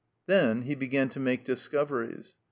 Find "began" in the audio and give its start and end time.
0.73-1.09